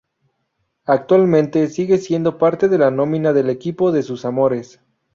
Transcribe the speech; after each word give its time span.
Actualmente, 0.87 1.67
sigue 1.67 1.93
haciendo 1.93 2.39
parte 2.39 2.67
de 2.67 2.79
la 2.79 2.89
nómina 2.89 3.33
del 3.33 3.51
equipo 3.51 3.91
de 3.91 4.01
sus 4.01 4.25
amores. 4.25 4.79